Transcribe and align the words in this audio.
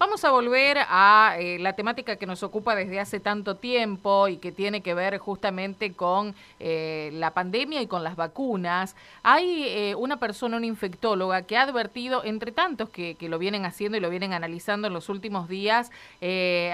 Vamos 0.00 0.24
a 0.24 0.30
volver 0.30 0.78
a 0.88 1.36
eh, 1.38 1.58
la 1.58 1.74
temática 1.74 2.16
que 2.16 2.24
nos 2.24 2.42
ocupa 2.42 2.74
desde 2.74 3.00
hace 3.00 3.20
tanto 3.20 3.56
tiempo 3.56 4.28
y 4.28 4.38
que 4.38 4.50
tiene 4.50 4.80
que 4.80 4.94
ver 4.94 5.18
justamente 5.18 5.92
con 5.92 6.34
eh, 6.58 7.10
la 7.12 7.32
pandemia 7.32 7.82
y 7.82 7.86
con 7.86 8.02
las 8.02 8.16
vacunas. 8.16 8.96
Hay 9.22 9.64
eh, 9.68 9.94
una 9.94 10.16
persona, 10.16 10.56
una 10.56 10.64
infectóloga, 10.64 11.42
que 11.42 11.58
ha 11.58 11.64
advertido, 11.64 12.24
entre 12.24 12.50
tantos 12.50 12.88
que, 12.88 13.14
que, 13.16 13.28
lo 13.28 13.38
vienen 13.38 13.66
haciendo 13.66 13.98
y 13.98 14.00
lo 14.00 14.08
vienen 14.08 14.32
analizando 14.32 14.86
en 14.86 14.94
los 14.94 15.10
últimos 15.10 15.50
días, 15.50 15.90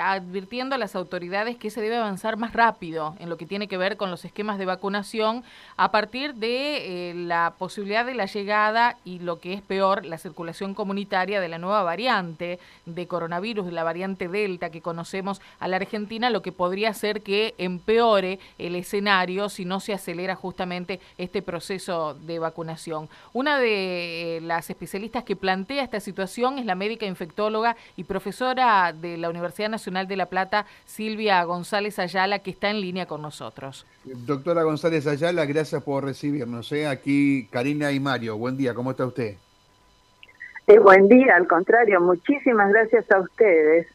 advirtiendo 0.01 0.77
a 0.77 0.79
las 0.79 0.95
autoridades 0.95 1.57
que 1.57 1.71
se 1.71 1.81
debe 1.81 1.97
avanzar 1.97 2.37
más 2.37 2.53
rápido 2.53 3.17
en 3.19 3.29
lo 3.29 3.37
que 3.37 3.47
tiene 3.47 3.67
que 3.67 3.77
ver 3.77 3.97
con 3.97 4.13
los 4.13 4.25
esquemas 4.25 4.57
de 4.57 4.67
vacunación 4.67 5.43
a 5.77 5.91
partir 5.91 6.35
de 6.35 7.13
la 7.17 7.55
posibilidad 7.59 8.07
de 8.07 8.15
la 8.15 8.27
llegada 8.27 8.99
y 9.05 9.19
lo 9.19 9.41
que 9.41 9.53
es 9.53 9.63
peor, 9.63 10.05
la 10.05 10.17
circulación 10.17 10.75
comunitaria 10.75 11.41
de 11.41 11.49
la 11.49 11.59
nueva 11.59 11.83
variante 11.83 12.61
de 12.85 13.09
coronavirus, 13.17 13.73
la 13.73 13.83
variante 13.83 14.29
Delta 14.29 14.69
que 14.69 14.83
conocemos 14.83 15.41
a 15.59 15.69
la 15.69 15.77
Argentina, 15.77 16.29
lo 16.29 16.43
que 16.43 16.53
podría 16.53 16.93
ser 16.93 17.23
que 17.23 17.55
empeore 17.57 18.39
el 18.59 18.77
escenario 18.77 19.49
si 19.49 19.65
no 19.65 19.81
se 19.81 19.95
acelera 19.95 20.35
justamente 20.35 21.01
este 21.17 21.41
proceso 21.41 22.13
de 22.13 22.39
vacunación. 22.39 23.09
Una 23.33 23.59
de 23.59 24.37
eh, 24.37 24.41
las 24.43 24.69
especialistas 24.69 25.25
que 25.25 25.35
plantea 25.35 25.83
esta 25.83 25.99
situación 25.99 26.59
es 26.59 26.67
la 26.67 26.75
médica 26.75 27.07
infectóloga 27.07 27.75
y 27.97 28.05
profesora 28.05 28.93
de 28.93 29.17
la 29.17 29.31
Universidad 29.31 29.71
Nacional 29.71 30.07
de 30.09 30.17
La 30.17 30.27
Plata, 30.27 30.67
Silvia 30.85 31.43
González 31.45 31.99
Ayala, 31.99 32.41
que 32.41 32.51
está 32.51 32.69
en 32.69 32.83
línea 32.83 33.07
con 33.07 33.23
nosotros. 33.23 33.87
Doctora 34.05 34.63
González 34.63 35.07
Ayala, 35.07 35.47
gracias 35.47 35.83
por 35.83 36.05
recibirnos. 36.05 36.71
¿eh? 36.73 36.87
Aquí 36.87 37.49
Karina 37.51 37.93
y 37.93 37.99
Mario, 37.99 38.37
buen 38.37 38.59
día, 38.59 38.75
¿cómo 38.75 38.91
está 38.91 39.07
usted? 39.07 39.37
Eh, 40.73 40.79
buen 40.81 41.09
día, 41.09 41.37
al 41.37 41.47
contrario, 41.47 42.01
muchísimas 42.01 42.73
gracias 42.73 43.11
a 43.13 43.21
ustedes. 43.21 43.87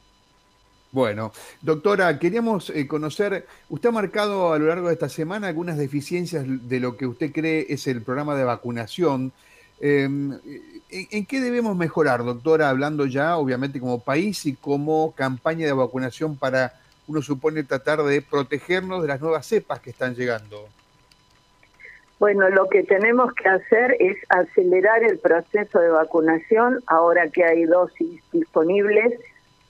Bueno, 0.94 1.32
doctora, 1.62 2.18
queríamos 2.18 2.70
eh, 2.70 2.88
conocer, 2.88 3.46
usted 3.70 3.90
ha 3.90 3.92
marcado 3.92 4.54
a 4.54 4.60
lo 4.60 4.68
largo 4.68 4.88
de 4.88 4.94
esta 4.94 5.10
semana 5.10 5.48
algunas 5.48 5.78
deficiencias 5.78 6.46
de 6.48 6.80
lo 6.80 6.98
que 6.98 7.08
usted 7.08 7.32
cree 7.32 7.66
es 7.70 7.88
el 7.88 8.02
programa 8.02 8.36
de 8.36 8.44
vacunación. 8.44 9.32
Em, 9.80 10.38
¿En 10.90 11.26
qué 11.26 11.40
debemos 11.40 11.76
mejorar, 11.78 12.24
doctora, 12.24 12.70
hablando 12.70 13.06
ya 13.06 13.38
obviamente 13.38 13.80
como 13.80 14.00
país 14.00 14.46
y 14.46 14.56
como 14.56 15.14
campaña 15.14 15.66
de 15.66 15.74
vacunación 15.74 16.36
para, 16.38 16.74
uno 17.08 17.22
supone, 17.22 17.64
tratar 17.64 18.04
de 18.04 18.22
protegernos 18.22 19.02
de 19.02 19.08
las 19.08 19.22
nuevas 19.22 19.46
cepas 19.46 19.80
que 19.80 19.90
están 19.90 20.16
llegando? 20.16 20.68
Bueno, 22.22 22.48
lo 22.50 22.70
que 22.70 22.84
tenemos 22.84 23.34
que 23.34 23.50
hacer 23.50 23.98
es 24.00 24.16
acelerar 24.30 25.04
el 25.04 25.18
proceso 25.18 25.80
de 25.80 25.90
vacunación 25.90 26.80
ahora 26.86 27.28
que 27.32 27.44
hay 27.44 27.64
dosis 27.64 28.22
disponibles, 28.32 29.20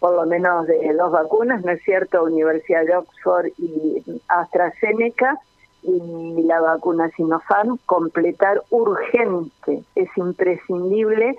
por 0.01 0.15
lo 0.15 0.25
menos 0.25 0.67
de 0.67 0.93
dos 0.93 1.13
vacunas, 1.13 1.63
¿no 1.63 1.71
es 1.71 1.81
cierto? 1.83 2.25
Universidad 2.25 2.83
de 2.85 2.97
Oxford 2.97 3.51
y 3.57 4.03
AstraZeneca 4.27 5.37
y 5.81 6.43
la 6.43 6.59
vacuna 6.59 7.09
Sinopharm, 7.15 7.77
completar 7.85 8.61
urgente, 8.69 9.83
es 9.95 10.09
imprescindible 10.17 11.37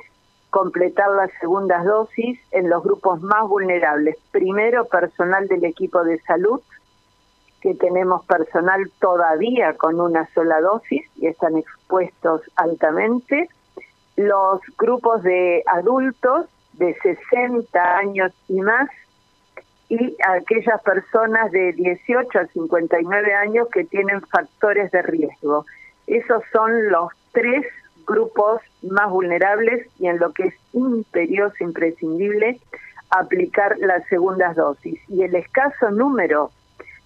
completar 0.48 1.10
las 1.10 1.30
segundas 1.40 1.84
dosis 1.84 2.40
en 2.52 2.70
los 2.70 2.82
grupos 2.82 3.20
más 3.20 3.46
vulnerables. 3.46 4.16
Primero, 4.30 4.86
personal 4.86 5.46
del 5.46 5.66
equipo 5.66 6.04
de 6.04 6.18
salud, 6.20 6.62
que 7.62 7.74
tenemos 7.74 8.26
personal 8.26 8.90
todavía 9.00 9.74
con 9.74 10.00
una 10.00 10.28
sola 10.34 10.60
dosis 10.60 11.04
y 11.16 11.28
están 11.28 11.56
expuestos 11.56 12.42
altamente. 12.56 13.48
Los 14.16 14.60
grupos 14.76 15.22
de 15.22 15.62
adultos 15.66 16.46
de 16.72 16.94
60 17.02 17.96
años 17.98 18.32
y 18.48 18.60
más 18.60 18.90
y 19.88 20.16
aquellas 20.26 20.82
personas 20.82 21.52
de 21.52 21.72
18 21.72 22.38
a 22.38 22.46
59 22.46 23.34
años 23.34 23.68
que 23.72 23.84
tienen 23.84 24.22
factores 24.22 24.90
de 24.90 25.02
riesgo. 25.02 25.64
Esos 26.06 26.42
son 26.52 26.90
los 26.90 27.10
tres 27.32 27.64
grupos 28.06 28.60
más 28.82 29.08
vulnerables 29.10 29.86
y 30.00 30.06
en 30.08 30.18
lo 30.18 30.32
que 30.32 30.44
es 30.44 30.54
imperioso, 30.72 31.54
imprescindible, 31.60 32.58
aplicar 33.10 33.76
las 33.78 34.04
segundas 34.08 34.56
dosis. 34.56 34.98
Y 35.08 35.22
el 35.22 35.34
escaso 35.36 35.90
número 35.90 36.50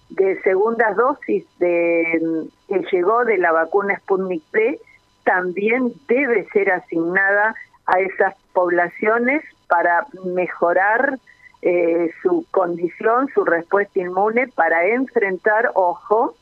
de 0.09 0.41
segundas 0.41 0.95
dosis 0.95 1.45
de 1.59 2.47
que 2.67 2.79
llegó 2.91 3.25
de 3.25 3.37
la 3.37 3.51
vacuna 3.51 3.97
Sputnik 3.97 4.43
P 4.51 4.79
también 5.23 5.91
debe 6.07 6.47
ser 6.49 6.71
asignada 6.71 7.55
a 7.85 7.99
esas 7.99 8.35
poblaciones 8.53 9.43
para 9.67 10.05
mejorar 10.23 11.19
eh, 11.61 12.11
su 12.21 12.45
condición, 12.51 13.27
su 13.33 13.43
respuesta 13.43 13.99
inmune 13.99 14.47
para 14.47 14.85
enfrentar, 14.87 15.71
ojo, 15.73 16.35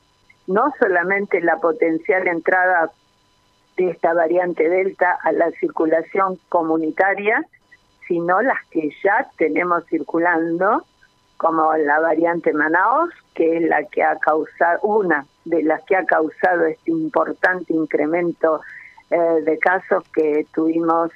no 0.48 0.72
solamente 0.80 1.42
la 1.42 1.58
potencial 1.58 2.28
entrada 2.28 2.92
de 3.78 3.90
esta 3.90 4.14
variante 4.14 4.70
Delta 4.70 5.18
a 5.24 5.32
la 5.32 5.52
circulación 5.52 6.38
comunitaria, 6.50 7.44
sino 8.08 8.42
las 8.42 8.64
que 8.70 8.90
ya 9.04 9.28
tenemos 9.38 9.86
circulando 9.88 10.86
como 11.38 11.74
la 11.76 12.00
variante 12.00 12.54
Manaos, 12.54 13.10
que 13.34 13.58
es 13.58 13.64
la 13.64 13.84
que 13.84 14.04
ha 14.04 14.18
causado, 14.18 14.80
una 14.84 15.26
de 15.44 15.64
las 15.64 15.84
que 15.84 15.96
ha 15.96 16.06
causado 16.06 16.66
este 16.66 16.92
importante 16.92 17.74
incremento 17.74 18.62
eh, 19.10 19.42
de 19.44 19.58
casos 19.60 20.04
que 20.14 20.46
tuvimos 20.54 21.12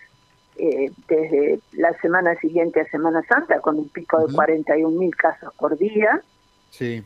eh, 0.57 0.91
desde 1.07 1.59
la 1.73 1.93
semana 1.99 2.35
siguiente 2.35 2.81
a 2.81 2.85
Semana 2.85 3.23
Santa, 3.23 3.59
con 3.61 3.77
un 3.77 3.89
pico 3.89 4.25
de 4.25 4.33
41 4.33 4.99
mil 4.99 5.15
casos 5.15 5.53
por 5.55 5.77
día. 5.77 6.21
Sí. 6.69 7.03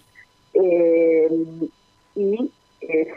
Eh, 0.53 1.29
y 2.15 2.51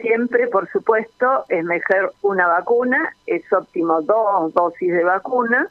siempre, 0.01 0.47
por 0.47 0.71
supuesto, 0.71 1.45
es 1.49 1.65
mejor 1.65 2.15
una 2.23 2.47
vacuna, 2.47 3.17
es 3.27 3.51
óptimo 3.53 4.01
dos 4.03 4.55
dosis 4.55 4.93
de 4.93 5.03
vacuna, 5.03 5.69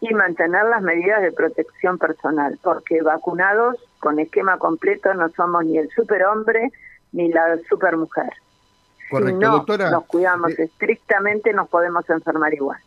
y 0.00 0.12
mantener 0.14 0.64
las 0.64 0.82
medidas 0.82 1.22
de 1.22 1.32
protección 1.32 1.98
personal, 1.98 2.58
porque 2.62 3.02
vacunados 3.02 3.76
con 3.98 4.18
esquema 4.18 4.58
completo 4.58 5.12
no 5.14 5.28
somos 5.30 5.64
ni 5.64 5.78
el 5.78 5.88
superhombre 5.90 6.70
ni 7.12 7.28
la 7.32 7.58
supermujer. 7.68 8.30
Correcto, 9.10 9.38
si 9.38 9.44
no 9.44 9.52
doctora. 9.52 9.90
Nos 9.90 10.04
cuidamos 10.04 10.50
eh, 10.58 10.64
estrictamente, 10.64 11.52
nos 11.52 11.68
podemos 11.68 12.08
enfermar 12.10 12.52
igual. 12.52 12.78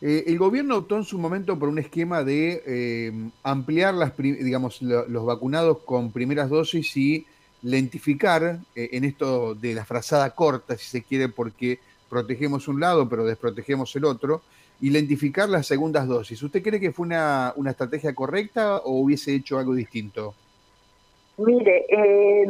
Eh, 0.00 0.24
el 0.26 0.38
gobierno 0.38 0.78
optó 0.78 0.96
en 0.96 1.04
su 1.04 1.18
momento 1.18 1.58
por 1.58 1.68
un 1.68 1.78
esquema 1.78 2.24
de 2.24 2.62
eh, 2.66 3.30
ampliar 3.42 3.94
las, 3.94 4.16
digamos, 4.16 4.82
los 4.82 5.26
vacunados 5.26 5.78
con 5.84 6.10
primeras 6.12 6.48
dosis 6.48 6.96
y 6.96 7.26
lentificar 7.62 8.58
en 8.74 9.04
esto 9.04 9.54
de 9.54 9.74
la 9.74 9.84
frazada 9.84 10.30
corta, 10.30 10.78
si 10.78 10.86
se 10.86 11.02
quiere, 11.02 11.28
porque 11.28 11.78
protegemos 12.08 12.68
un 12.68 12.80
lado 12.80 13.06
pero 13.08 13.24
desprotegemos 13.24 13.94
el 13.96 14.06
otro 14.06 14.42
identificar 14.80 15.48
las 15.48 15.66
segundas 15.66 16.06
dosis. 16.08 16.42
¿Usted 16.42 16.62
cree 16.62 16.80
que 16.80 16.92
fue 16.92 17.06
una, 17.06 17.52
una 17.56 17.70
estrategia 17.70 18.14
correcta 18.14 18.78
o 18.78 19.00
hubiese 19.00 19.34
hecho 19.34 19.58
algo 19.58 19.74
distinto? 19.74 20.34
Mire, 21.38 21.86
eh, 21.88 22.46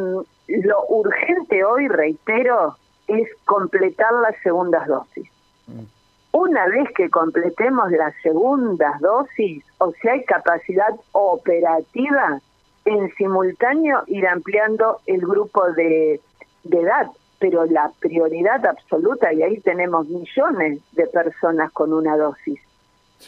lo 0.49 0.87
urgente 0.89 1.65
hoy, 1.65 1.89
reitero, 1.89 2.77
es 3.07 3.29
completar 3.45 4.13
las 4.23 4.35
segundas 4.43 4.87
dosis. 4.87 5.29
Mm. 5.67 5.85
Una 6.33 6.67
vez 6.67 6.89
que 6.97 7.11
completemos 7.11 7.91
las 7.91 8.15
segundas 8.23 9.01
dosis, 9.01 9.65
o 9.79 9.93
si 10.01 10.09
hay 10.09 10.25
capacidad 10.25 10.95
operativa, 11.13 12.41
en 12.85 13.13
simultáneo 13.17 14.03
ir 14.07 14.27
ampliando 14.27 15.01
el 15.07 15.21
grupo 15.21 15.73
de, 15.73 16.21
de 16.65 16.81
edad 16.81 17.11
pero 17.41 17.65
la 17.65 17.91
prioridad 17.99 18.65
absoluta, 18.67 19.33
y 19.33 19.43
ahí 19.43 19.59
tenemos 19.61 20.07
millones 20.07 20.79
de 20.93 21.07
personas 21.07 21.73
con 21.73 21.93
una 21.93 22.17
dosis, 22.17 22.61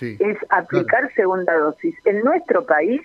es 0.00 0.38
aplicar 0.50 1.12
segunda 1.14 1.56
dosis. 1.56 1.94
En 2.04 2.20
nuestro 2.20 2.64
país, 2.64 3.00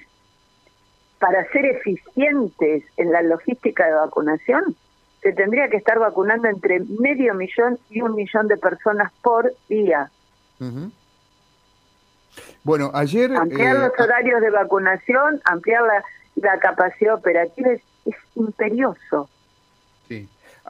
para 1.19 1.49
ser 1.51 1.65
eficientes 1.65 2.83
en 2.97 3.11
la 3.11 3.21
logística 3.21 3.87
de 3.87 3.93
vacunación, 3.93 4.75
se 5.21 5.33
tendría 5.33 5.69
que 5.69 5.77
estar 5.77 5.97
vacunando 5.97 6.47
entre 6.47 6.81
medio 6.99 7.33
millón 7.33 7.79
y 7.89 8.01
un 8.01 8.13
millón 8.13 8.47
de 8.47 8.57
personas 8.57 9.11
por 9.21 9.51
día. 9.67 10.11
Bueno, 12.63 12.91
ayer... 12.93 13.33
Ampliar 13.35 13.77
los 13.77 13.89
eh, 13.89 14.03
horarios 14.03 14.41
de 14.41 14.49
vacunación, 14.49 15.41
ampliar 15.45 15.83
la, 15.83 16.03
la 16.35 16.59
capacidad 16.59 17.15
operativa 17.15 17.71
es, 17.71 17.81
es 18.05 18.15
imperioso. 18.35 19.29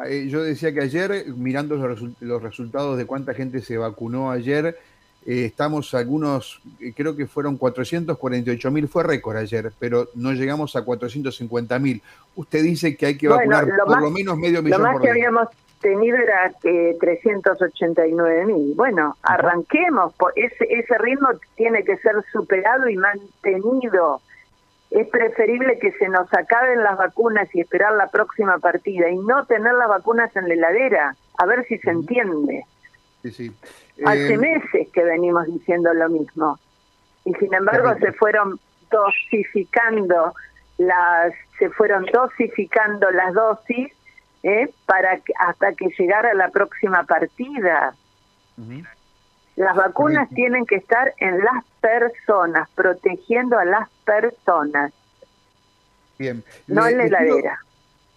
Eh, 0.06 0.28
yo 0.28 0.44
decía 0.44 0.74
que 0.74 0.82
ayer, 0.82 1.26
mirando 1.36 1.76
los, 1.76 2.42
resultados 2.42 2.98
de 2.98 3.06
cuánta 3.06 3.34
gente 3.34 3.62
se 3.62 3.78
vacunó 3.78 4.32
ayer, 4.32 4.78
eh, 5.26 5.46
estamos 5.46 5.94
algunos, 5.94 6.62
eh, 6.80 6.94
creo 6.96 7.16
que 7.16 7.26
fueron 7.26 7.58
448 7.58 8.72
mil, 8.72 8.88
fue 8.88 9.04
récord 9.04 9.38
ayer, 9.38 9.72
pero 9.80 10.08
no 10.16 10.32
llegamos 10.34 10.76
a 10.76 10.84
450 10.84 11.80
mil. 11.80 12.02
Usted 12.36 12.64
dice 12.64 12.96
que 12.96 13.08
hay 13.08 13.18
que 13.18 13.28
vacunar 13.28 13.68
por 13.86 14.02
lo 14.02 14.12
menos 14.12 14.38
medio 14.38 14.62
millón 14.62 14.84
lo 14.84 14.94
más 14.94 15.02
que 15.02 15.10
Habíamos, 15.10 15.50
tenido 15.82 16.18
era 16.18 16.52
eh, 16.64 16.98
389 17.00 18.46
mil. 18.46 18.74
Bueno, 18.76 19.16
arranquemos, 19.24 20.14
ese, 20.36 20.66
ese 20.70 20.98
ritmo 20.98 21.30
tiene 21.56 21.84
que 21.84 21.98
ser 21.98 22.16
superado 22.32 22.90
y 22.90 22.98
mantenido. 22.98 24.22
Es 24.90 25.08
preferible 25.10 25.80
que 25.80 25.92
se 25.94 26.08
nos 26.08 26.34
acaben 26.34 26.82
las 26.82 26.98
vacunas 26.98 27.54
y 27.54 27.62
esperar 27.62 27.94
la 27.94 28.08
próxima 28.08 28.58
partida 28.60 29.10
y 29.10 29.18
no 29.18 29.46
tener 29.46 29.74
las 29.74 29.90
vacunas 29.90 30.34
en 30.36 30.48
la 30.48 30.54
heladera, 30.54 31.16
a 31.38 31.46
ver 31.46 31.66
si 31.68 31.78
se 31.80 31.90
entiende. 31.90 32.64
Sí, 33.24 33.32
sí. 33.32 33.52
Hace 34.06 34.34
eh, 34.34 34.38
meses 34.38 34.88
que 34.94 35.04
venimos 35.04 35.46
diciendo 35.48 35.94
lo 35.94 36.08
mismo 36.10 36.58
y 37.26 37.34
sin 37.34 37.54
embargo 37.54 37.94
se 38.00 38.14
fueron 38.14 38.60
dosificando 38.90 40.34
las 40.78 41.34
se 41.60 41.70
fueron 41.72 42.06
dosificando 42.14 43.10
las 43.12 43.34
dosis 43.34 43.92
¿eh? 44.44 44.70
para 44.86 45.20
hasta 45.40 45.74
que 45.74 45.88
llegara 45.98 46.34
la 46.34 46.50
próxima 46.50 47.04
partida. 47.04 47.96
Las 49.58 49.76
vacunas 49.76 50.30
tienen 50.30 50.68
que 50.68 50.76
estar 50.76 51.16
en 51.18 51.40
las 51.40 51.66
personas, 51.82 52.70
protegiendo 52.76 53.58
a 53.58 53.66
las 53.66 53.90
personas. 54.06 54.94
Bien. 56.20 56.44
No 56.68 56.88
en 56.88 57.00
la 57.00 57.06
heladera. 57.06 57.60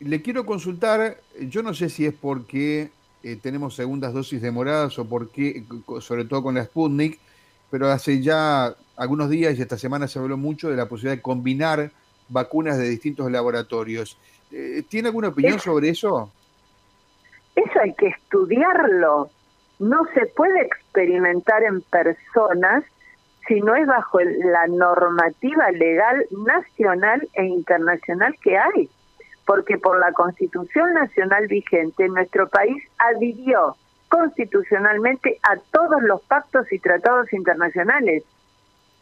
le 0.00 0.20
quiero 0.20 0.44
consultar, 0.44 1.16
yo 1.40 1.62
no 1.62 1.72
sé 1.72 1.88
si 1.88 2.04
es 2.04 2.12
porque 2.12 2.90
eh, 3.22 3.37
tenemos 3.37 3.75
segundas 3.75 4.12
dosis 4.12 4.42
demoradas 4.42 4.98
o 4.98 5.06
porque, 5.06 5.64
sobre 6.00 6.26
todo 6.26 6.42
con 6.42 6.56
la 6.56 6.64
Sputnik, 6.64 7.19
pero 7.70 7.88
hace 7.88 8.20
ya 8.20 8.75
algunos 8.96 9.31
días 9.31 9.58
y 9.58 9.62
esta 9.62 9.78
semana 9.78 10.08
se 10.08 10.19
habló 10.19 10.36
mucho 10.36 10.69
de 10.69 10.76
la 10.76 10.90
posibilidad 10.90 11.16
de 11.16 11.22
combinar 11.22 11.90
vacunas 12.28 12.76
de 12.76 12.86
distintos 12.86 13.31
laboratorios. 13.31 14.19
Eh, 14.52 14.82
¿Tiene 14.86 15.08
alguna 15.08 15.28
opinión 15.28 15.58
sobre 15.58 15.88
eso? 15.88 16.31
Eso 17.56 17.81
hay 17.82 17.94
que 17.94 18.08
estudiarlo. 18.08 19.31
No 19.81 20.05
se 20.12 20.27
puede 20.27 20.61
experimentar 20.61 21.62
en 21.65 21.81
personas 21.81 22.85
si 23.49 23.61
no 23.62 23.75
es 23.75 23.87
bajo 23.87 24.21
la 24.21 24.67
normativa 24.67 25.71
legal 25.71 26.27
nacional 26.47 27.27
e 27.32 27.47
internacional 27.47 28.37
que 28.43 28.59
hay. 28.59 28.91
Porque 29.47 29.79
por 29.79 29.99
la 29.99 30.12
Constitución 30.12 30.93
Nacional 30.93 31.47
vigente, 31.47 32.06
nuestro 32.09 32.47
país 32.49 32.82
adhirió 32.99 33.75
constitucionalmente 34.09 35.38
a 35.43 35.56
todos 35.73 36.03
los 36.03 36.21
pactos 36.23 36.71
y 36.73 36.79
tratados 36.79 37.32
internacionales. 37.32 38.23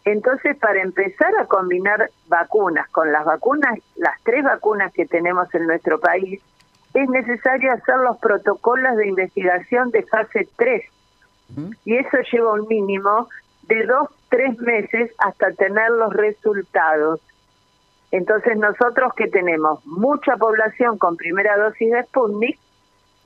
Entonces, 0.05 0.57
para 0.59 0.81
empezar 0.81 1.33
a 1.41 1.47
combinar 1.47 2.09
vacunas 2.29 2.89
con 2.91 3.11
las 3.11 3.25
vacunas, 3.25 3.81
las 3.97 4.15
tres 4.23 4.45
vacunas 4.45 4.93
que 4.93 5.07
tenemos 5.07 5.53
en 5.55 5.67
nuestro 5.67 5.99
país, 5.99 6.41
es 7.03 7.09
necesario 7.09 7.73
hacer 7.73 7.97
los 7.99 8.19
protocolos 8.19 8.97
de 8.97 9.09
investigación 9.09 9.91
de 9.91 10.03
fase 10.05 10.49
3. 10.57 10.85
Y 11.85 11.97
eso 11.97 12.19
lleva 12.31 12.53
un 12.55 12.69
mínimo 12.69 13.29
de 13.63 13.87
dos, 13.87 14.09
tres 14.29 14.59
meses 14.59 15.11
hasta 15.19 15.53
tener 15.53 15.91
los 15.91 16.13
resultados. 16.13 17.21
Entonces 18.11 18.57
nosotros 18.57 19.13
que 19.15 19.29
tenemos 19.29 19.85
mucha 19.87 20.37
población 20.37 20.99
con 20.99 21.17
primera 21.17 21.57
dosis 21.57 21.91
de 21.91 22.03
Sputnik, 22.05 22.59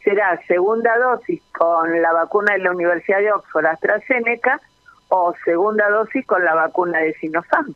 será 0.03 0.41
segunda 0.49 0.97
dosis 0.99 1.41
con 1.53 2.03
la 2.03 2.13
vacuna 2.13 2.55
de 2.55 2.61
la 2.61 2.73
Universidad 2.73 3.19
de 3.19 3.33
Oxford 3.33 3.67
AstraZeneca 3.67 4.61
o 5.09 5.33
segunda 5.45 5.89
dosis 5.91 6.27
con 6.27 6.45
la 6.45 6.55
vacuna 6.55 6.99
de 6.99 7.15
Sinopharm, 7.15 7.75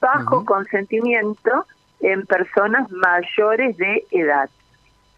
bajo 0.00 0.44
consentimiento 0.44 1.66
en 2.00 2.24
personas 2.26 2.90
mayores 2.92 3.76
de 3.76 4.06
edad. 4.12 4.48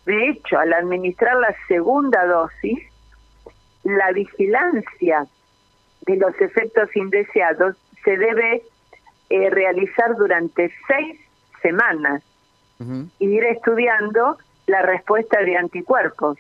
De 0.06 0.28
hecho, 0.28 0.58
al 0.58 0.72
administrar 0.72 1.36
la 1.36 1.54
segunda 1.68 2.24
dosis, 2.26 2.78
la 3.82 4.12
vigilancia 4.12 5.26
de 6.02 6.16
los 6.16 6.40
efectos 6.40 6.94
indeseados 6.96 7.76
se 8.04 8.16
debe 8.16 8.62
eh, 9.30 9.50
realizar 9.50 10.16
durante 10.16 10.72
seis 10.86 11.20
semanas 11.60 12.22
y 13.18 13.26
ir 13.26 13.44
estudiando 13.44 14.36
la 14.66 14.82
respuesta 14.82 15.40
de 15.40 15.56
anticuerpos. 15.56 16.38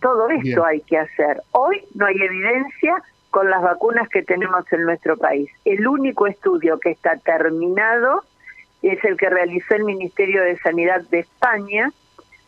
Todo 0.00 0.28
esto 0.28 0.64
hay 0.64 0.80
que 0.80 0.98
hacer. 0.98 1.40
Hoy 1.52 1.82
no 1.94 2.06
hay 2.06 2.16
evidencia 2.20 3.02
con 3.30 3.48
las 3.48 3.62
vacunas 3.62 4.08
que 4.08 4.22
tenemos 4.22 4.70
en 4.72 4.82
nuestro 4.82 5.16
país. 5.16 5.50
El 5.64 5.86
único 5.86 6.26
estudio 6.26 6.78
que 6.80 6.90
está 6.90 7.16
terminado 7.18 8.24
es 8.82 9.02
el 9.04 9.16
que 9.16 9.30
realizó 9.30 9.74
el 9.74 9.84
Ministerio 9.84 10.42
de 10.42 10.58
Sanidad 10.58 11.02
de 11.10 11.20
España, 11.20 11.92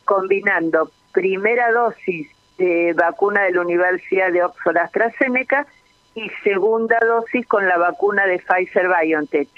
combinando 0.08 0.90
primera 1.12 1.70
dosis 1.70 2.31
de 2.56 2.94
vacuna 2.94 3.43
de 3.43 3.52
la 3.52 3.60
Universidad 3.60 4.32
de 4.32 4.43
Oxford 4.43 4.78
AstraZeneca 4.78 5.66
y 6.14 6.31
segunda 6.43 6.99
dosis 7.06 7.46
con 7.46 7.69
la 7.69 7.76
vacuna 7.76 8.25
de 8.25 8.38
Pfizer 8.38 8.88
BioNTech. 8.88 9.49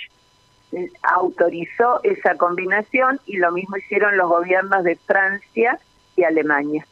Autorizó 1.03 2.01
esa 2.03 2.35
combinación 2.35 3.21
y 3.27 3.37
lo 3.37 3.53
mismo 3.53 3.77
hicieron 3.77 4.17
los 4.17 4.29
gobiernos 4.29 4.83
de 4.83 4.97
Francia 4.97 5.79
y 6.17 6.25
Alemania. 6.25 6.85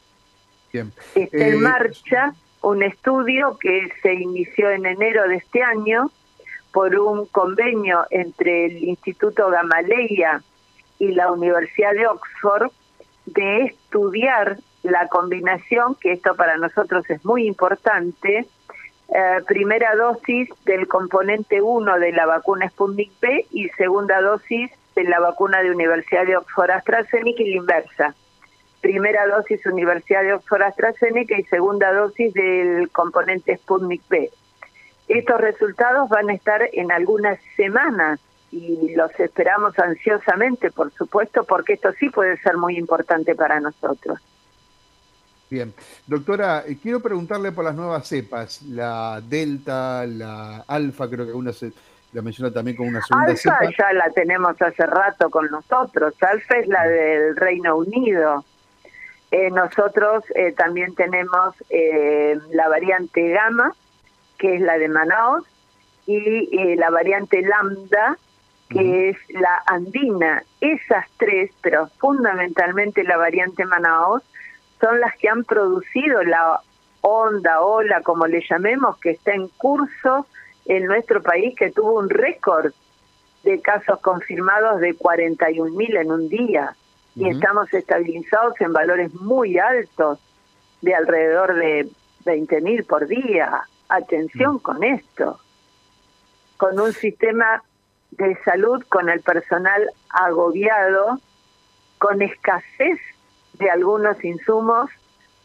Está 0.72 1.46
en 1.49 1.54
eh, 1.54 1.56
marcha 1.56 2.34
un 2.62 2.84
estudio 2.84 3.58
que 3.58 3.88
se 4.02 4.14
inició 4.14 4.70
en 4.70 4.87
enero 4.87 5.26
de 5.26 5.37
este 5.37 5.62
año 5.62 6.12
por 6.72 6.96
un 6.96 7.26
convenio 7.26 8.06
entre 8.11 8.66
el 8.66 8.84
Instituto 8.84 9.50
Gamaleya 9.50 10.43
y 11.00 11.08
la 11.08 11.32
Universidad 11.32 11.93
de 11.94 12.06
Oxford 12.06 12.70
de 13.32 13.64
estudiar 13.64 14.58
la 14.82 15.08
combinación, 15.08 15.96
que 16.00 16.12
esto 16.12 16.34
para 16.34 16.56
nosotros 16.56 17.08
es 17.10 17.25
muy 17.25 17.46
importante, 17.46 18.46
eh, 19.08 19.38
primera 19.46 19.94
dosis 19.96 20.50
del 20.64 20.86
componente 20.86 21.62
1 21.62 21.98
de 21.98 22.12
la 22.12 22.26
vacuna 22.26 22.69
Sputnik 22.69 23.10
B 23.20 23.46
y 23.50 23.69
segunda 23.70 24.20
dosis 24.20 24.70
de 24.94 25.04
la 25.04 25.20
vacuna 25.20 25.62
de 25.62 25.70
Universidad 25.70 26.26
de 26.26 26.36
Oxford 26.36 26.70
AstraZeneca 26.70 27.42
y 27.42 27.50
la 27.50 27.56
inversa 27.56 28.14
primera 28.80 29.26
dosis 29.26 29.64
Universidad 29.66 30.22
de 30.22 30.34
Oxford 30.34 30.62
AstraZeneca 30.62 31.38
y 31.38 31.44
segunda 31.44 31.92
dosis 31.92 32.32
del 32.32 32.90
componente 32.90 33.56
Sputnik 33.56 34.02
B. 34.08 34.30
Estos 35.08 35.40
resultados 35.40 36.08
van 36.08 36.30
a 36.30 36.34
estar 36.34 36.62
en 36.72 36.92
algunas 36.92 37.38
semanas 37.56 38.20
y 38.50 38.94
los 38.94 39.10
esperamos 39.18 39.78
ansiosamente, 39.78 40.70
por 40.70 40.92
supuesto, 40.92 41.44
porque 41.44 41.74
esto 41.74 41.92
sí 41.98 42.08
puede 42.08 42.36
ser 42.38 42.56
muy 42.56 42.78
importante 42.78 43.34
para 43.34 43.60
nosotros. 43.60 44.18
Bien, 45.50 45.72
doctora, 46.06 46.64
eh, 46.66 46.76
quiero 46.82 47.00
preguntarle 47.00 47.52
por 47.52 47.64
las 47.64 47.74
nuevas 47.74 48.06
cepas, 48.06 48.62
la 48.62 49.22
Delta, 49.22 50.06
la 50.06 50.64
Alfa, 50.66 51.08
creo 51.08 51.26
que 51.26 51.32
una 51.32 51.52
se 51.52 51.72
la 52.12 52.22
menciona 52.22 52.50
también 52.50 52.76
como 52.76 52.88
una 52.88 53.02
segunda 53.02 53.30
Alfa 53.30 53.58
ya 53.76 53.92
la 53.92 54.10
tenemos 54.10 54.60
hace 54.60 54.86
rato 54.86 55.30
con 55.30 55.50
nosotros, 55.50 56.14
Alfa 56.23 56.58
es 56.58 56.68
la 56.68 56.87
del 56.87 57.37
Reino 57.37 57.76
Unido. 57.76 58.44
Eh, 59.30 59.50
nosotros 59.50 60.25
eh, 60.34 60.52
también 60.52 60.94
tenemos 60.94 61.54
eh, 61.68 62.38
la 62.50 62.68
variante 62.68 63.28
gamma, 63.28 63.75
que 64.38 64.54
es 64.54 64.61
la 64.62 64.78
de 64.78 64.88
Manaus, 64.88 65.44
y 66.06 66.75
la 66.76 66.88
variante 66.88 67.42
lambda, 67.42 68.16
que 68.68 69.10
es 69.10 69.16
la 69.28 69.62
andina. 69.66 70.42
Esas 70.60 71.06
tres, 71.16 71.50
pero 71.62 71.88
fundamentalmente 71.98 73.04
la 73.04 73.16
variante 73.16 73.64
Manaus, 73.64 74.22
son 74.80 75.00
las 75.00 75.16
que 75.16 75.28
han 75.28 75.44
producido 75.44 76.22
la 76.22 76.60
onda, 77.00 77.60
ola, 77.62 78.02
como 78.02 78.26
le 78.26 78.42
llamemos, 78.48 78.98
que 78.98 79.10
está 79.10 79.32
en 79.32 79.48
curso 79.48 80.26
en 80.66 80.87
nuestro 80.87 81.22
país, 81.22 81.54
que 81.56 81.70
tuvo 81.70 81.98
un 81.98 82.10
récord 82.10 82.72
de 83.42 83.60
casos 83.60 84.00
confirmados 84.00 84.80
de 84.80 84.94
41.000 84.96 86.00
en 86.00 86.12
un 86.12 86.28
día 86.28 86.76
y 87.14 87.28
estamos 87.28 87.72
estabilizados 87.72 88.60
en 88.60 88.72
valores 88.72 89.12
muy 89.14 89.58
altos 89.58 90.20
de 90.82 90.94
alrededor 90.94 91.54
de 91.54 91.88
20.000 92.25 92.87
por 92.87 93.06
día. 93.06 93.62
Atención 93.88 94.58
con 94.58 94.84
esto. 94.84 95.40
Con 96.56 96.78
un 96.78 96.92
sistema 96.92 97.62
de 98.18 98.37
salud 98.44 98.84
con 98.88 99.08
el 99.08 99.20
personal 99.20 99.90
agobiado, 100.10 101.18
con 101.98 102.20
escasez 102.20 102.98
de 103.54 103.70
algunos 103.70 104.22
insumos 104.25 104.90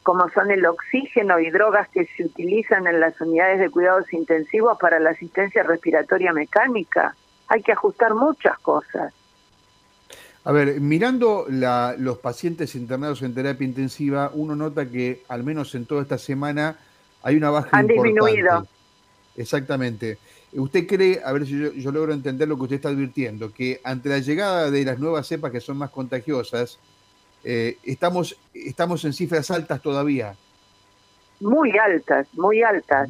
como 0.03 0.29
son 0.29 0.51
el 0.51 0.65
oxígeno 0.65 1.39
y 1.39 1.49
drogas 1.49 1.87
que 1.89 2.05
se 2.05 2.25
utilizan 2.25 2.87
en 2.87 2.99
las 2.99 3.19
unidades 3.21 3.59
de 3.59 3.69
cuidados 3.69 4.11
intensivos 4.11 4.77
para 4.77 4.99
la 4.99 5.11
asistencia 5.11 5.63
respiratoria 5.63 6.33
mecánica. 6.33 7.15
Hay 7.47 7.63
que 7.63 7.71
ajustar 7.71 8.13
muchas 8.13 8.59
cosas. 8.59 9.13
A 10.43 10.51
ver, 10.51 10.81
mirando 10.81 11.45
los 11.47 12.17
pacientes 12.17 12.75
internados 12.75 13.21
en 13.21 13.33
terapia 13.33 13.65
intensiva, 13.65 14.29
uno 14.33 14.57
nota 14.57 14.85
que 14.85 15.23
al 15.29 15.43
menos 15.43 15.73
en 15.73 15.85
toda 15.85 16.01
esta 16.01 16.17
semana 16.17 16.75
hay 17.21 17.37
una 17.37 17.49
baja 17.49 17.69
Han 17.71 17.87
disminuido. 17.87 18.67
Exactamente. 19.35 20.17
¿Usted 20.53 20.85
cree, 20.85 21.21
a 21.23 21.31
ver 21.31 21.45
si 21.45 21.57
yo, 21.57 21.91
logro 21.91 22.13
entender 22.13 22.47
lo 22.47 22.55
que 22.57 22.63
usted 22.63 22.75
está 22.75 22.89
advirtiendo, 22.89 23.51
que 23.51 23.81
ante 23.83 24.09
la 24.09 24.19
llegada 24.19 24.69
de 24.69 24.85
las 24.85 24.99
nuevas 24.99 25.27
cepas 25.27 25.51
que 25.51 25.59
son 25.59 25.77
más 25.77 25.89
contagiosas, 25.89 26.77
eh, 27.43 27.77
estamos, 27.83 28.37
estamos 28.53 29.03
en 29.05 29.13
cifras 29.13 29.49
altas 29.49 29.81
todavía. 29.81 30.35
Muy 31.39 31.77
altas, 31.77 32.27
muy 32.33 32.61
altas. 32.61 33.09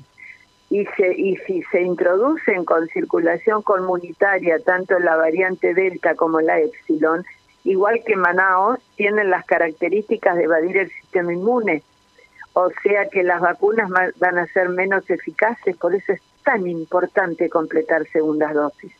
Y, 0.70 0.86
se, 0.98 1.14
y 1.16 1.36
si 1.46 1.62
se 1.64 1.82
introducen 1.82 2.66
con 2.66 2.88
circulación 2.88 3.62
comunitaria 3.62 4.58
tanto 4.60 4.98
la 4.98 5.16
variante 5.18 5.74
Delta 5.74 6.16
como 6.16 6.40
la 6.42 6.60
Epsilon, 6.60 7.26
igual 7.64 8.02
que 8.06 8.16
Manaos, 8.16 8.80
tienen 8.96 9.30
las 9.30 9.46
características 9.46 10.36
de 10.38 10.44
evadir 10.44 10.78
el 10.78 10.90
sistema 10.90 11.34
inmune. 11.34 11.84
O 12.54 12.70
sea 12.84 13.10
que 13.10 13.24
las 13.24 13.42
vacunas 13.42 13.90
van 13.90 14.38
a 14.38 14.46
ser 14.48 14.70
menos 14.70 15.10
eficaces, 15.10 15.76
por 15.78 15.96
eso 15.96 16.14
es 16.14 16.22
tan 16.44 16.68
importante 16.68 17.50
completar 17.50 18.08
segundas 18.12 18.54
dosis. 18.54 18.94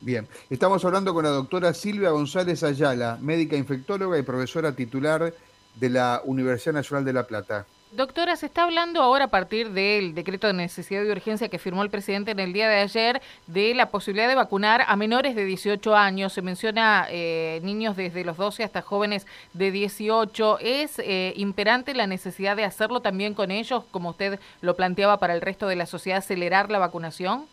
Bien, 0.00 0.26
estamos 0.50 0.84
hablando 0.84 1.14
con 1.14 1.24
la 1.24 1.30
doctora 1.30 1.72
Silvia 1.72 2.10
González 2.10 2.62
Ayala, 2.62 3.18
médica 3.22 3.56
infectóloga 3.56 4.18
y 4.18 4.22
profesora 4.22 4.74
titular 4.74 5.32
de 5.76 5.88
la 5.88 6.20
Universidad 6.24 6.74
Nacional 6.74 7.04
de 7.04 7.12
La 7.12 7.26
Plata. 7.26 7.66
Doctora, 7.94 8.34
se 8.34 8.46
está 8.46 8.64
hablando 8.64 9.00
ahora 9.00 9.26
a 9.26 9.28
partir 9.28 9.70
del 9.70 10.16
decreto 10.16 10.48
de 10.48 10.52
necesidad 10.52 11.04
de 11.04 11.12
urgencia 11.12 11.48
que 11.48 11.60
firmó 11.60 11.84
el 11.84 11.90
presidente 11.90 12.32
en 12.32 12.40
el 12.40 12.52
día 12.52 12.68
de 12.68 12.78
ayer 12.78 13.22
de 13.46 13.72
la 13.72 13.90
posibilidad 13.90 14.26
de 14.26 14.34
vacunar 14.34 14.84
a 14.88 14.96
menores 14.96 15.36
de 15.36 15.44
18 15.44 15.94
años. 15.94 16.32
Se 16.32 16.42
menciona 16.42 17.06
eh, 17.08 17.60
niños 17.62 17.96
desde 17.96 18.24
los 18.24 18.36
12 18.36 18.64
hasta 18.64 18.82
jóvenes 18.82 19.28
de 19.52 19.70
18. 19.70 20.58
¿Es 20.60 20.98
eh, 20.98 21.34
imperante 21.36 21.94
la 21.94 22.08
necesidad 22.08 22.56
de 22.56 22.64
hacerlo 22.64 22.98
también 22.98 23.32
con 23.32 23.52
ellos, 23.52 23.84
como 23.92 24.10
usted 24.10 24.40
lo 24.60 24.74
planteaba 24.74 25.20
para 25.20 25.34
el 25.34 25.40
resto 25.40 25.68
de 25.68 25.76
la 25.76 25.86
sociedad, 25.86 26.18
acelerar 26.18 26.72
la 26.72 26.80
vacunación? 26.80 27.46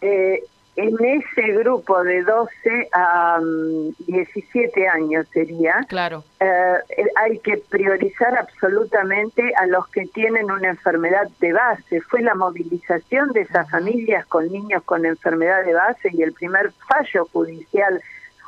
Eh, 0.00 0.42
en 0.76 0.94
ese 1.04 1.52
grupo 1.52 2.02
de 2.04 2.22
12 2.22 2.88
a 2.92 3.38
17 4.06 4.80
mm, 4.80 4.88
años 4.88 5.26
sería, 5.32 5.84
claro. 5.88 6.24
Eh, 6.38 6.74
hay 7.16 7.38
que 7.40 7.58
priorizar 7.58 8.38
absolutamente 8.38 9.52
a 9.56 9.66
los 9.66 9.88
que 9.88 10.06
tienen 10.06 10.50
una 10.50 10.68
enfermedad 10.68 11.28
de 11.40 11.52
base. 11.52 12.00
Fue 12.02 12.22
la 12.22 12.34
movilización 12.34 13.32
de 13.32 13.42
esas 13.42 13.68
familias 13.70 14.24
con 14.26 14.50
niños 14.50 14.82
con 14.84 15.04
enfermedad 15.04 15.64
de 15.64 15.74
base 15.74 16.10
y 16.12 16.22
el 16.22 16.32
primer 16.32 16.72
fallo 16.88 17.26
judicial 17.32 18.00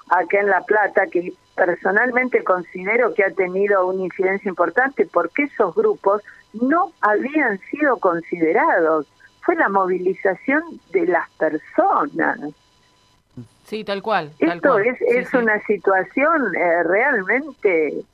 acá 0.08 0.40
en 0.40 0.48
La 0.48 0.60
Plata, 0.62 1.06
que 1.08 1.32
personalmente 1.56 2.44
considero 2.44 3.14
que 3.14 3.24
ha 3.24 3.30
tenido 3.30 3.86
una 3.86 4.04
incidencia 4.04 4.48
importante 4.48 5.06
porque 5.06 5.44
esos 5.44 5.74
grupos 5.74 6.22
no 6.52 6.92
habían 7.00 7.58
sido 7.70 7.98
considerados 7.98 9.06
fue 9.42 9.56
la 9.56 9.68
movilización 9.68 10.62
de 10.92 11.06
las 11.06 11.28
personas. 11.30 12.38
Sí, 13.64 13.84
tal 13.84 14.02
cual. 14.02 14.32
Esto 14.38 14.78
es, 14.78 15.00
es 15.02 15.32
una 15.34 15.60
situación 15.64 16.54
eh, 16.54 16.82
realmente 16.84 18.04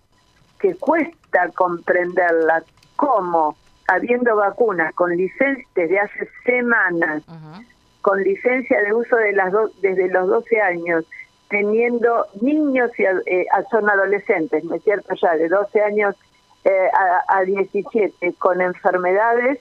que 0.58 0.74
cuesta 0.76 1.48
comprenderla, 1.54 2.62
como 2.96 3.56
habiendo 3.86 4.36
vacunas 4.36 4.92
con 4.94 5.16
licencia 5.16 5.64
desde 5.74 6.00
hace 6.00 6.28
semanas, 6.44 7.22
con 8.02 8.22
licencia 8.22 8.82
de 8.82 8.92
uso 8.92 9.16
de 9.16 9.32
las 9.32 9.52
desde 9.80 10.08
los 10.08 10.28
12 10.28 10.60
años, 10.60 11.04
teniendo 11.48 12.26
niños 12.40 12.90
y 12.98 13.04
eh, 13.04 13.46
son 13.70 13.88
adolescentes, 13.88 14.64
¿no 14.64 14.74
es 14.74 14.84
cierto? 14.84 15.14
Ya 15.14 15.36
de 15.36 15.48
12 15.48 15.80
años 15.80 16.16
eh, 16.64 16.88
a, 16.92 17.38
a 17.38 17.44
17 17.44 18.34
con 18.34 18.60
enfermedades 18.60 19.58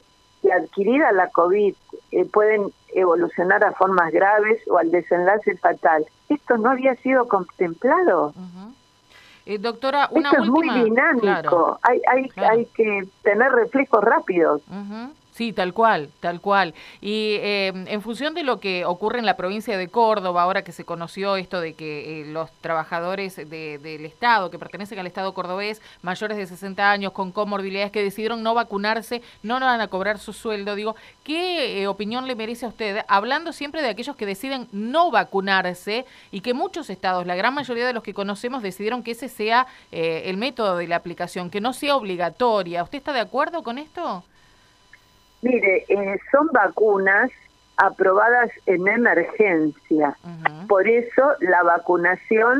que 0.47 0.53
adquirida 0.53 1.11
la 1.11 1.29
COVID 1.29 1.73
eh, 2.11 2.25
pueden 2.25 2.71
evolucionar 2.93 3.63
a 3.63 3.73
formas 3.73 4.11
graves 4.11 4.61
o 4.69 4.77
al 4.77 4.91
desenlace 4.91 5.57
fatal. 5.57 6.05
Esto 6.29 6.57
no 6.57 6.71
había 6.71 6.95
sido 6.95 7.27
contemplado. 7.27 8.33
eh, 9.45 9.57
doctora, 9.57 10.07
una 10.11 10.29
Esto 10.29 10.43
es 10.43 10.49
muy 10.49 10.69
dinámico. 10.83 11.79
Hay, 11.81 12.01
hay, 12.07 12.31
hay 12.43 12.65
que 12.67 13.07
tener 13.23 13.51
reflejos 13.51 14.03
rápidos. 14.03 14.61
Sí, 15.37 15.53
tal 15.53 15.71
cual, 15.71 16.09
tal 16.19 16.41
cual. 16.41 16.73
Y 16.99 17.35
eh, 17.41 17.67
en 17.67 18.01
función 18.01 18.33
de 18.33 18.41
lo 18.41 18.59
que 18.59 18.85
ocurre 18.85 19.19
en 19.19 19.25
la 19.27 19.37
provincia 19.37 19.77
de 19.77 19.87
Córdoba, 19.87 20.41
ahora 20.41 20.63
que 20.63 20.71
se 20.71 20.83
conoció 20.83 21.35
esto 21.35 21.61
de 21.61 21.75
que 21.75 22.21
eh, 22.21 22.25
los 22.25 22.49
trabajadores 22.53 23.35
del 23.35 24.03
Estado, 24.03 24.49
que 24.49 24.57
pertenecen 24.57 24.97
al 24.97 25.05
Estado 25.05 25.35
cordobés, 25.35 25.79
mayores 26.01 26.37
de 26.37 26.47
60 26.47 26.89
años, 26.89 27.11
con 27.11 27.31
comorbilidades, 27.31 27.91
que 27.91 28.01
decidieron 28.01 28.41
no 28.41 28.55
vacunarse, 28.55 29.21
no 29.43 29.59
van 29.59 29.79
a 29.79 29.89
cobrar 29.89 30.17
su 30.17 30.33
sueldo, 30.33 30.73
digo, 30.73 30.95
¿qué 31.23 31.83
eh, 31.83 31.87
opinión 31.87 32.25
le 32.25 32.33
merece 32.33 32.65
a 32.65 32.69
usted? 32.69 33.05
Hablando 33.07 33.53
siempre 33.53 33.83
de 33.83 33.89
aquellos 33.89 34.15
que 34.15 34.25
deciden 34.25 34.67
no 34.71 35.11
vacunarse 35.11 36.07
y 36.31 36.41
que 36.41 36.55
muchos 36.55 36.89
estados, 36.89 37.27
la 37.27 37.35
gran 37.35 37.53
mayoría 37.53 37.85
de 37.85 37.93
los 37.93 38.01
que 38.01 38.15
conocemos, 38.15 38.63
decidieron 38.63 39.03
que 39.03 39.11
ese 39.11 39.29
sea 39.29 39.67
el 39.91 40.37
método 40.37 40.77
de 40.77 40.87
la 40.87 40.95
aplicación, 40.95 41.51
que 41.51 41.61
no 41.61 41.73
sea 41.73 41.95
obligatoria. 41.95 42.81
¿Usted 42.81 42.97
está 42.97 43.13
de 43.13 43.19
acuerdo 43.19 43.61
con 43.61 43.77
esto? 43.77 44.23
Mire, 45.41 45.85
eh, 45.87 46.19
son 46.31 46.47
vacunas 46.51 47.31
aprobadas 47.77 48.49
en 48.65 48.87
emergencia. 48.87 50.17
Por 50.67 50.87
eso 50.87 51.33
la 51.39 51.63
vacunación 51.63 52.59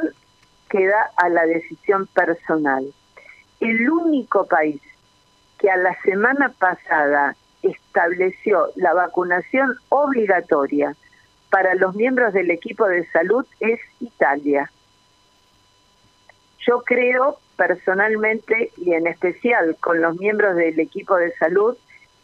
queda 0.69 1.11
a 1.17 1.29
la 1.29 1.45
decisión 1.45 2.07
personal. 2.07 2.85
El 3.59 3.89
único 3.89 4.45
país 4.45 4.81
que 5.57 5.71
a 5.71 5.77
la 5.77 5.99
semana 6.03 6.53
pasada 6.59 7.35
estableció 7.63 8.67
la 8.75 8.93
vacunación 8.93 9.75
obligatoria 9.89 10.95
para 11.49 11.73
los 11.75 11.95
miembros 11.95 12.33
del 12.33 12.51
equipo 12.51 12.85
de 12.87 13.07
salud 13.07 13.45
es 13.59 13.79
Italia. 13.99 14.71
Yo 16.59 16.83
creo 16.83 17.39
personalmente 17.55 18.71
y 18.77 18.93
en 18.93 19.07
especial 19.07 19.75
con 19.79 20.01
los 20.01 20.17
miembros 20.19 20.55
del 20.55 20.79
equipo 20.79 21.15
de 21.15 21.31
salud 21.37 21.75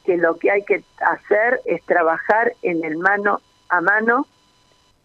que 0.06 0.18
lo 0.18 0.38
que 0.38 0.52
hay 0.52 0.64
que 0.64 0.84
hacer 1.00 1.62
es 1.66 1.84
trabajar 1.84 2.54
en 2.62 2.84
el 2.84 2.98
mano 2.98 3.42
a 3.70 3.82
mano, 3.82 4.28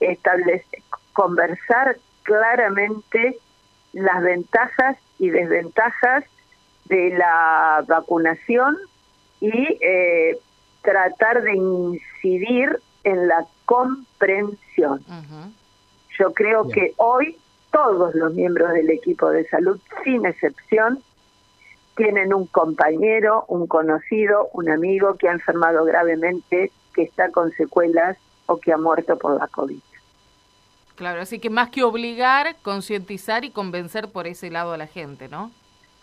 establecer, 0.01 0.83
conversar 1.13 1.97
claramente 2.23 3.39
las 3.93 4.23
ventajas 4.23 4.99
y 5.19 5.31
desventajas 5.31 6.25
de 6.87 7.11
la 7.11 7.85
vacunación 7.87 8.77
y 9.41 9.79
eh, 9.81 10.39
tratar 10.83 11.43
de 11.43 11.55
incidir 11.55 12.81
en 13.05 13.29
la 13.29 13.47
comprensión. 13.65 15.05
Yo 16.19 16.33
creo 16.33 16.69
que 16.69 16.95
hoy 16.97 17.37
todos 17.73 18.15
los 18.15 18.35
miembros 18.35 18.73
del 18.73 18.91
equipo 18.91 19.31
de 19.31 19.47
salud, 19.49 19.79
sin 20.05 20.27
excepción, 20.27 21.03
tienen 21.99 22.33
un 22.33 22.47
compañero, 22.47 23.45
un 23.49 23.67
conocido, 23.67 24.49
un 24.53 24.71
amigo 24.71 25.17
que 25.17 25.29
ha 25.29 25.33
enfermado 25.33 25.85
gravemente, 25.85 26.71
que 26.95 27.03
está 27.03 27.31
con 27.31 27.51
secuelas 27.53 28.17
o 28.47 28.59
que 28.59 28.73
ha 28.73 28.79
muerto 28.79 29.19
por 29.19 29.39
la 29.39 29.49
COVID. 29.49 29.81
Claro, 30.95 31.21
así 31.21 31.41
que 31.41 31.51
más 31.51 31.71
que 31.71 31.83
obligar, 31.83 32.57
concientizar 32.63 33.45
y 33.45 33.51
convencer 33.51 34.11
por 34.11 34.29
ese 34.29 34.49
lado 34.51 34.73
a 34.73 34.77
la 34.77 34.87
gente, 34.87 35.29
¿no? 35.29 35.51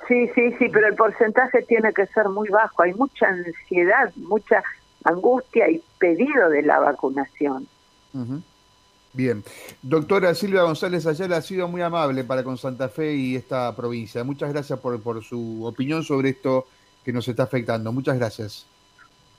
Sí, 0.07 0.29
sí, 0.35 0.51
sí, 0.59 0.69
pero 0.69 0.87
el 0.87 0.95
porcentaje 0.95 1.63
tiene 1.63 1.93
que 1.93 2.05
ser 2.07 2.27
muy 2.27 2.49
bajo. 2.49 2.83
Hay 2.83 2.93
mucha 2.93 3.27
ansiedad, 3.27 4.13
mucha 4.17 4.63
angustia 5.05 5.69
y 5.69 5.81
pedido 5.97 6.49
de 6.49 6.61
la 6.61 6.79
vacunación. 6.79 7.67
Bien. 9.15 9.43
Doctora 9.81 10.35
Silvia 10.35 10.63
González 10.63 11.07
Ayala 11.07 11.37
ha 11.37 11.41
sido 11.41 11.69
muy 11.69 11.81
amable 11.81 12.25
para 12.25 12.43
con 12.43 12.57
Santa 12.57 12.89
Fe 12.89 13.13
y 13.13 13.35
esta 13.35 13.73
provincia. 13.73 14.23
Muchas 14.25 14.51
gracias 14.51 14.77
por, 14.79 15.01
por 15.01 15.23
su 15.23 15.63
opinión 15.65 16.03
sobre 16.03 16.29
esto 16.29 16.67
que 17.03 17.13
nos 17.13 17.27
está 17.27 17.43
afectando. 17.43 17.93
Muchas 17.93 18.17
gracias. 18.17 18.65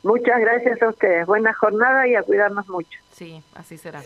Muchas 0.02 0.40
gracias 0.40 0.80
a 0.80 0.88
ustedes. 0.88 1.26
Buena 1.26 1.52
jornada 1.52 2.09
y 2.09 2.14
a 2.14 2.23
cuidarnos 2.23 2.66
mucho. 2.68 2.99
Sí, 3.12 3.42
así 3.54 3.76
será. 3.76 4.02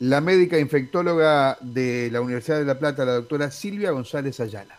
La 0.00 0.20
médica 0.20 0.58
infectóloga 0.58 1.56
de 1.62 2.10
la 2.12 2.20
Universidad 2.20 2.58
de 2.58 2.66
La 2.66 2.78
Plata, 2.78 3.06
la 3.06 3.14
doctora 3.14 3.50
Silvia 3.50 3.92
González 3.92 4.38
Ayala. 4.40 4.78